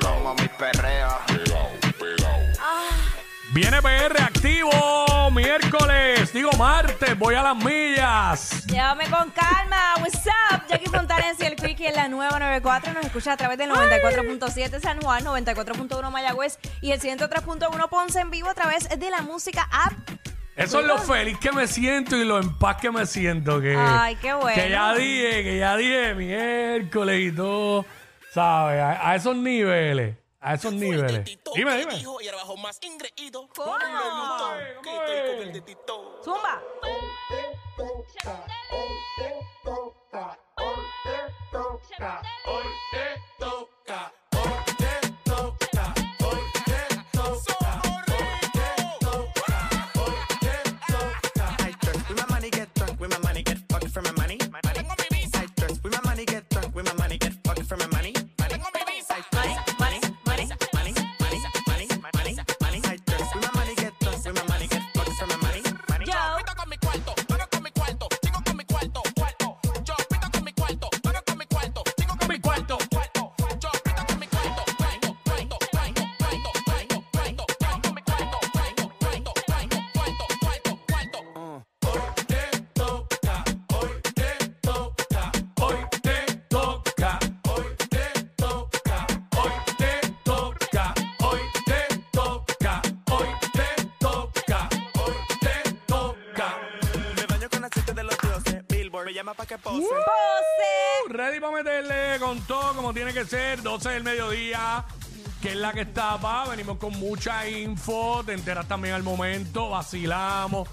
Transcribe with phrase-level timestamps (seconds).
[0.00, 1.18] como mi perreo.
[3.54, 8.66] Viene PR activo miércoles, digo martes, voy a las millas.
[8.66, 9.94] Llévame con calma.
[10.00, 10.66] What's up?
[10.68, 12.92] Jackie Fontanes y el Quickie en la nueva 94.
[12.92, 18.30] Nos escucha a través del 94.7 San Juan, 94.1 Mayagüez y el 103.1 Ponce en
[18.30, 20.11] vivo a través de la música app.
[20.56, 23.60] Eso es lo feliz que me siento y lo en paz que me siento.
[23.60, 24.54] Que, Ay, qué bueno.
[24.54, 27.86] Que ya dije, que ya dije miércoles y todo,
[28.32, 28.80] ¿sabes?
[28.80, 31.38] A, a esos niveles, a esos niveles.
[31.54, 31.94] Dime, dime.
[31.96, 33.48] Y ahora bajo más ingreído.
[33.54, 33.74] ¿Cómo?
[34.82, 36.20] Que estoy con el dedito.
[36.22, 36.62] Zumba.
[42.02, 43.71] I
[99.22, 99.82] llama pa' que pose.
[99.82, 101.14] Pose.
[101.14, 104.84] Ready para meterle con todo como tiene que ser, 12 del mediodía,
[105.40, 106.48] que es la que está pa.
[106.48, 110.68] Venimos con mucha info, te enteras también al momento, vacilamos.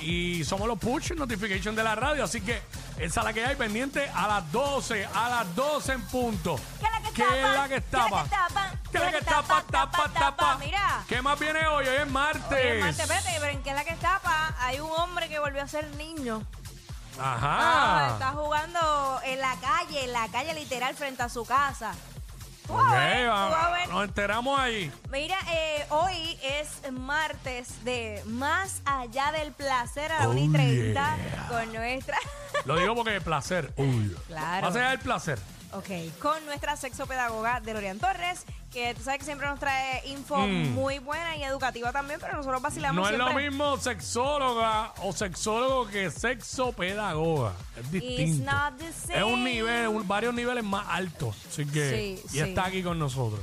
[0.00, 2.62] Y somos los push notification de la radio, así que
[2.98, 6.60] esa es la que hay pendiente a las 12, a las 12 en punto.
[6.78, 7.36] ¿Qué es la que ¿Qué tapa?
[7.36, 8.70] es la que ¿Qué es la que tapa?
[8.90, 10.58] ¿Qué es la que tapa, tapa, tapa?
[10.58, 11.04] Mira.
[11.08, 11.86] ¿Qué más viene hoy?
[11.86, 12.84] Hoy es martes.
[12.98, 15.88] Espérate, pero en qué es la que tapa, hay un hombre que volvió a ser
[15.96, 16.42] niño.
[17.20, 17.34] Ah,
[18.06, 18.12] Ajá.
[18.14, 21.92] está jugando en la calle, en la calle literal frente a su casa.
[22.66, 23.88] Tú Ok, vas a ver, tú va- vas a ver.
[23.88, 24.92] nos enteramos ahí.
[25.10, 30.52] Mira, eh, hoy es martes de Más Allá del Placer a la Oh, 1 y
[30.52, 31.48] 30 yeah.
[31.48, 32.16] con nuestra.
[32.64, 33.72] Lo digo porque es placer.
[33.76, 34.16] Uy.
[34.28, 34.66] Claro.
[34.68, 35.38] Más allá del placer.
[35.72, 40.70] Ok, con nuestra sexopedagoga Delorian Torres, que tú sabes que siempre nos trae info Mm.
[40.74, 43.50] muy buena y educativa también, pero nosotros vacilamos No es lo siempre.
[43.50, 47.52] mismo sexóloga o sexólogo que sexopedagoga.
[47.78, 48.50] Es distinto.
[48.50, 49.18] not the same.
[49.18, 51.36] Es un nivel, un- varios niveles más altos.
[51.48, 52.40] Así que, Sí, y sí.
[52.40, 53.40] está aquí con nosotros.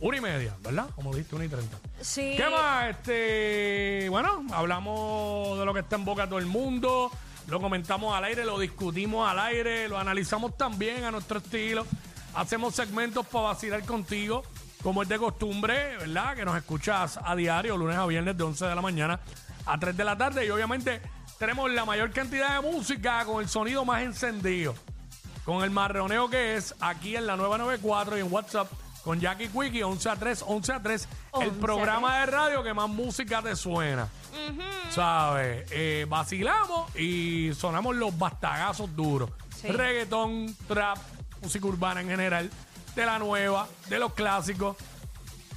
[0.00, 0.86] Una y media, ¿verdad?
[0.94, 1.76] Como dijiste, una y treinta.
[2.00, 2.34] Sí.
[2.36, 2.88] ¿Qué más?
[2.88, 7.10] Este, bueno, hablamos de lo que está en boca de todo el mundo,
[7.48, 11.86] lo comentamos al aire, lo discutimos al aire, lo analizamos también a nuestro estilo.
[12.34, 14.42] Hacemos segmentos para vacilar contigo,
[14.82, 16.36] como es de costumbre, ¿verdad?
[16.36, 19.20] Que nos escuchas a diario, lunes a viernes de 11 de la mañana
[19.66, 20.46] a 3 de la tarde.
[20.46, 21.02] Y obviamente
[21.38, 24.74] tenemos la mayor cantidad de música con el sonido más encendido
[25.44, 28.70] con el marroneo que es aquí en la 994 y en WhatsApp
[29.04, 32.62] con Jackie Quickie 11 a 3, 11 a 3, 11 el a programa de radio
[32.62, 34.08] que más música te suena.
[34.90, 35.66] ¿Sabes?
[35.70, 39.30] Eh, vacilamos y sonamos los bastagazos duros.
[39.60, 39.68] Sí.
[39.68, 40.98] Reggaetón, trap,
[41.42, 42.50] música urbana en general,
[42.94, 44.76] de la nueva, de los clásicos,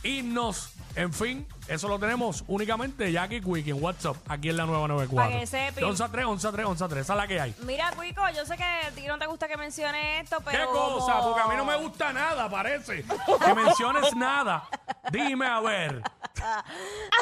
[0.04, 4.88] himnos, en fin, eso lo tenemos únicamente Jackie Quickie en WhatsApp, aquí en la nueva
[4.88, 5.32] 94.
[5.34, 5.80] Pa' que sepi.
[5.82, 7.56] De 11 a 3, 11 a 3, 11 a 3, esa es la que hay.
[7.62, 10.58] Mira, Cuico, yo sé que a ti no te gusta que mencione esto, pero.
[10.60, 11.22] ¿Qué cosa?
[11.22, 13.04] Porque a mí no me gusta nada, parece.
[13.46, 14.68] Que menciones nada.
[15.12, 16.02] Dime a ver.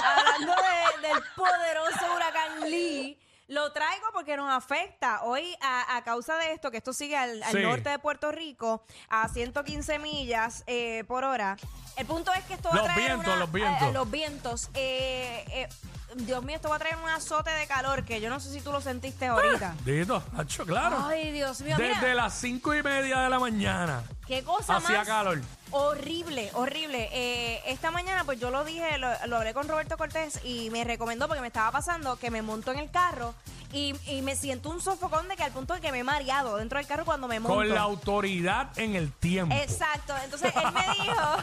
[0.03, 3.17] Hablando de- del poderoso huracán Lee,
[3.51, 5.23] lo traigo porque nos afecta.
[5.23, 7.59] Hoy, a, a causa de esto, que esto sigue al, al Sí.
[7.61, 11.57] norte de Puerto Rico, a 115 millas eh, por hora.
[11.97, 13.07] El punto es que esto va Los a traer.
[13.09, 13.81] vientos, una- los vientos.
[13.89, 14.69] eh, los vientos.
[14.73, 15.69] Eh, eh,
[16.15, 18.61] Dios mío, esto va a traer un azote de calor que yo no sé si
[18.61, 19.75] tú lo sentiste ahorita.
[19.85, 21.05] Dito, hacho, claro.
[21.07, 21.89] Ay, Dios mío, mira.
[21.99, 24.03] Desde las cinco y media de la mañana.
[24.31, 25.41] Qué cosa Hacía más calor.
[25.71, 27.09] horrible, horrible.
[27.11, 30.85] Eh, esta mañana, pues yo lo dije, lo, lo hablé con Roberto Cortés y me
[30.85, 33.33] recomendó porque me estaba pasando que me monto en el carro
[33.73, 36.55] y, y me siento un sofocón de que al punto de que me he mareado
[36.55, 37.57] dentro del carro cuando me monto.
[37.57, 39.53] Con la autoridad en el tiempo.
[39.53, 40.13] Exacto.
[40.23, 41.37] Entonces él me dijo,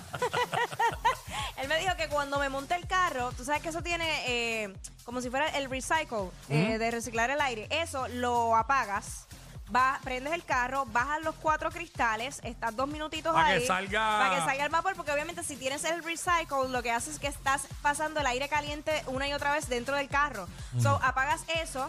[1.59, 4.75] él me dijo que cuando me monte el carro, tú sabes que eso tiene eh,
[5.05, 7.67] como si fuera el recycle eh, de reciclar el aire.
[7.71, 9.27] Eso lo apagas.
[9.75, 13.67] Va, prendes el carro, bajas los cuatro cristales, estás dos minutitos Pa' que ahí.
[13.67, 17.15] salga- Para que salga el vapor, porque obviamente si tienes el recycle, lo que haces
[17.15, 20.49] es que estás pasando el aire caliente una y otra vez dentro del carro.
[20.83, 21.89] So, apagas eso,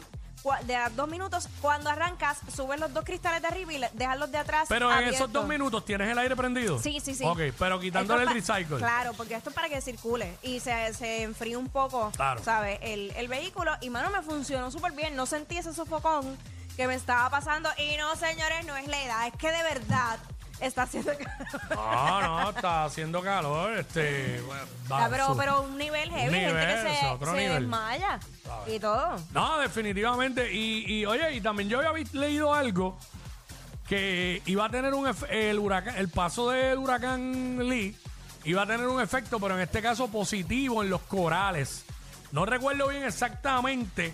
[0.63, 1.47] de a dos minutos.
[1.61, 4.67] Cuando arrancas, subes los dos cristales de arriba y dejas los de atrás.
[4.69, 6.79] Pero en esos dos minutos tienes el aire prendido.
[6.79, 7.23] Sí, sí, sí.
[7.25, 8.77] Ok, pero quitándole el recycle.
[8.77, 12.41] Claro, porque esto es para que circule y se, se enfríe un poco, Claro.
[12.43, 12.77] ¿sabes?
[12.81, 13.71] El, el vehículo.
[13.81, 15.15] Y, mano, me funcionó súper bien.
[15.15, 16.37] No sentí ese sofocón
[16.79, 17.67] que me estaba pasando.
[17.77, 19.27] Y no, señores, no es la edad.
[19.27, 20.17] Es que de verdad
[20.61, 21.11] está haciendo...
[21.71, 23.77] No, no, está haciendo calor.
[23.77, 27.31] Este, bueno, Ah, pero, su- pero un nivel heavy, nivel, gente que es se, otro
[27.33, 27.61] se nivel.
[27.63, 28.19] desmaya
[28.65, 29.17] y todo.
[29.33, 30.53] No, definitivamente.
[30.53, 32.97] Y, y, oye, y también yo había vi- leído algo
[33.89, 37.93] que iba a tener un efe- el huracán, el paso del huracán Lee
[38.45, 41.83] iba a tener un efecto, pero en este caso positivo en los corales.
[42.31, 44.13] No recuerdo bien exactamente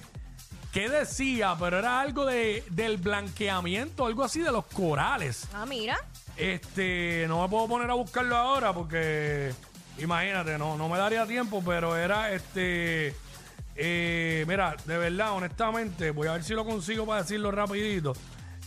[0.76, 5.48] qué decía, pero era algo de, del blanqueamiento, algo así de los corales.
[5.54, 5.98] Ah, mira.
[6.36, 9.54] Este, no me puedo poner a buscarlo ahora porque
[10.00, 13.16] imagínate, no, no me daría tiempo, pero era este,
[13.78, 18.12] eh, mira, de verdad, honestamente, voy a ver si lo consigo para decirlo rapidito.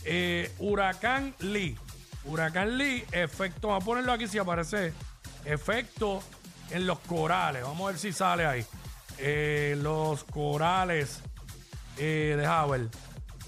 [0.03, 1.77] Eh, Huracán Lee,
[2.25, 4.93] Huracán Lee, efecto, vamos a ponerlo aquí si aparece,
[5.45, 6.23] efecto
[6.71, 8.65] en los corales, vamos a ver si sale ahí.
[9.19, 11.21] Eh, los corales,
[11.99, 12.89] eh, deja ver.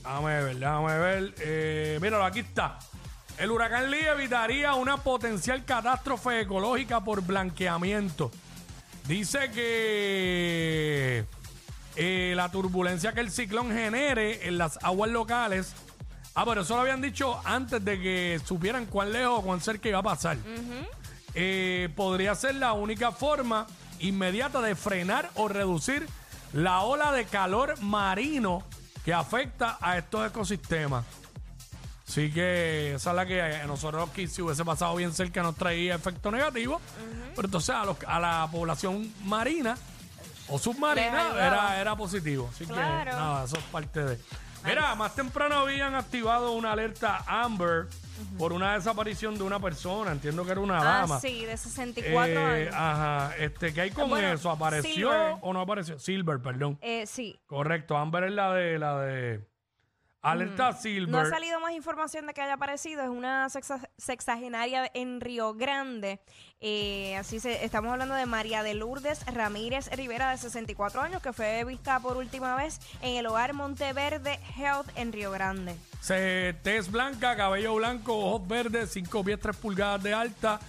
[0.03, 1.35] Déjame ver, déjame ver.
[1.39, 2.79] Eh, míralo, aquí está.
[3.37, 8.31] El huracán Lee evitaría una potencial catástrofe ecológica por blanqueamiento.
[9.07, 11.25] Dice que
[11.95, 15.73] eh, la turbulencia que el ciclón genere en las aguas locales.
[16.35, 19.89] Ah, pero eso lo habían dicho antes de que supieran cuán lejos o cuán cerca
[19.89, 20.37] iba a pasar.
[21.33, 23.67] Eh, podría ser la única forma
[23.99, 26.07] inmediata de frenar o reducir
[26.53, 28.63] la ola de calor marino
[29.05, 31.05] que afecta a estos ecosistemas.
[32.07, 35.55] Así que esa es la que a nosotros aquí si hubiese pasado bien cerca nos
[35.55, 36.81] traía efecto negativo.
[37.35, 39.77] Pero entonces a, los- a la población marina
[40.49, 42.49] o submarina era, era positivo.
[42.53, 43.09] Así Claro.
[43.11, 44.19] que nada, eso es parte de...
[44.65, 47.87] Mira, más temprano habían activado una alerta Amber
[48.37, 50.11] por una desaparición de una persona.
[50.11, 51.15] Entiendo que era una dama.
[51.15, 52.37] Ah, sí, de 64 Eh,
[52.67, 52.75] años.
[52.77, 54.51] Ajá, este, ¿qué hay con Bueno, eso?
[54.51, 55.35] ¿Apareció Silver.
[55.41, 55.97] o no apareció?
[55.97, 56.77] Silver, perdón.
[56.81, 57.39] Eh, sí.
[57.47, 59.41] Correcto, Amber es la de la de
[60.21, 61.09] Alerta Silver.
[61.09, 63.01] No ha salido más información de que haya aparecido.
[63.01, 66.19] Es una sexa- sexagenaria en Río Grande.
[66.59, 71.33] Eh, así se, estamos hablando de María de Lourdes Ramírez Rivera, de 64 años, que
[71.33, 75.75] fue vista por última vez en el hogar Monteverde Health en Río Grande.
[76.01, 80.59] Se, tez blanca, cabello blanco, ojos verdes, 5 pies 3 pulgadas de alta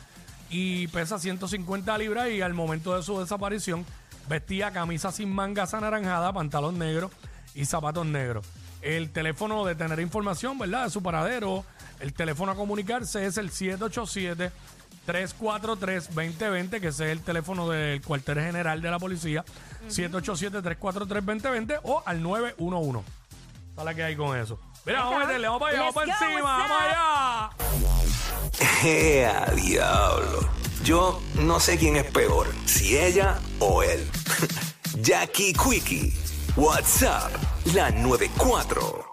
[0.48, 3.84] y pesa 150 libras y al momento de su desaparición
[4.28, 7.10] vestía camisa sin mangas anaranjada, pantalón negro
[7.54, 8.46] y zapatos negros.
[8.82, 10.84] El teléfono de tener información, ¿verdad?
[10.84, 11.64] De su paradero,
[12.00, 14.50] el teléfono a comunicarse es el 787
[15.06, 19.44] 343-2020, que ese es el teléfono del cuartel general de la policía,
[19.88, 23.00] 787-343-2020 o al 911.
[23.74, 24.58] Sale que hay con eso.
[24.84, 27.50] Mira, vamos a meterle, vamos para allá, vamos para encima, what's vamos allá.
[28.88, 30.48] ¡Ea, diablo!
[30.84, 34.08] Yo no sé quién es peor, si ella o él.
[35.00, 36.12] Jackie Quickie,
[36.56, 37.32] WhatsApp,
[37.64, 39.11] la 94.